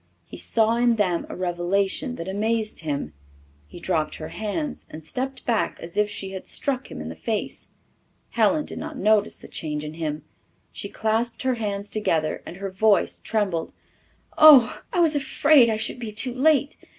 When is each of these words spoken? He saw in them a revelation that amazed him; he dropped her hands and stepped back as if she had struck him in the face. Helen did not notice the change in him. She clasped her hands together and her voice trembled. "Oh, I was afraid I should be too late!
He 0.25 0.35
saw 0.35 0.77
in 0.77 0.95
them 0.95 1.27
a 1.29 1.35
revelation 1.35 2.15
that 2.15 2.27
amazed 2.27 2.79
him; 2.79 3.13
he 3.67 3.79
dropped 3.79 4.15
her 4.15 4.29
hands 4.29 4.87
and 4.89 5.03
stepped 5.03 5.45
back 5.45 5.79
as 5.79 5.95
if 5.95 6.09
she 6.09 6.31
had 6.31 6.47
struck 6.47 6.89
him 6.89 7.01
in 7.01 7.09
the 7.09 7.15
face. 7.15 7.69
Helen 8.31 8.65
did 8.65 8.79
not 8.79 8.97
notice 8.97 9.35
the 9.35 9.47
change 9.47 9.85
in 9.85 9.93
him. 9.93 10.23
She 10.71 10.89
clasped 10.89 11.43
her 11.43 11.53
hands 11.53 11.87
together 11.87 12.41
and 12.47 12.57
her 12.57 12.71
voice 12.71 13.19
trembled. 13.19 13.73
"Oh, 14.39 14.81
I 14.91 14.99
was 15.01 15.15
afraid 15.15 15.69
I 15.69 15.77
should 15.77 15.99
be 15.99 16.11
too 16.11 16.33
late! 16.33 16.77